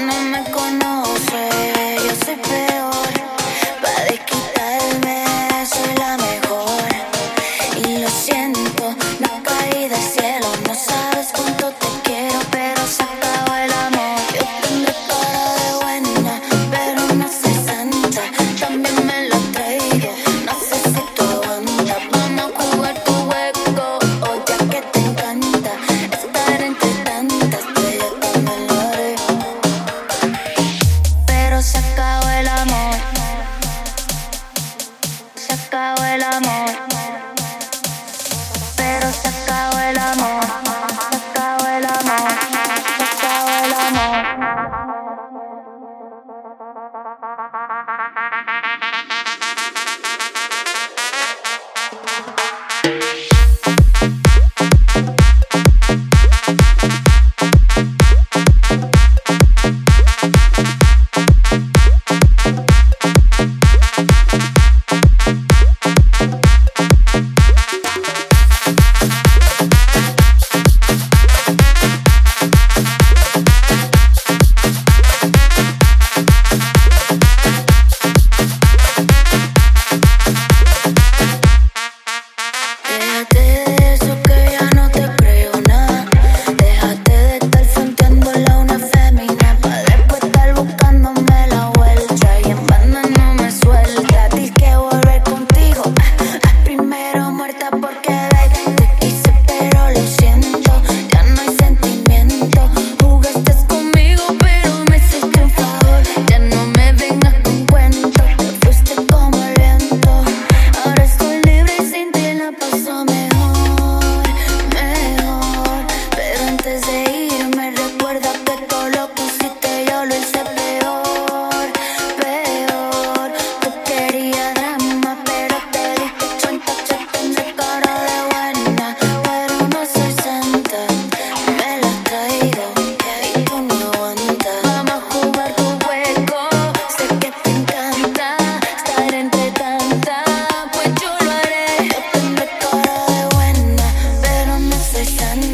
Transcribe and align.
No 0.00 0.20
me 0.30 0.42
conoces. 0.50 1.01
Uh-huh. 51.92 52.41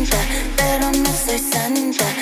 Santa, 0.04 0.16
santa, 0.56 1.12
santa, 1.12 1.92
santa. 1.92 2.17